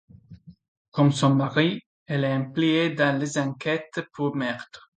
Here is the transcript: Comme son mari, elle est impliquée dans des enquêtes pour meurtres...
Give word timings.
Comme 0.89 1.11
son 1.11 1.35
mari, 1.35 1.79
elle 2.07 2.23
est 2.23 2.31
impliquée 2.31 2.89
dans 2.89 3.19
des 3.19 3.37
enquêtes 3.37 4.01
pour 4.13 4.35
meurtres... 4.35 4.89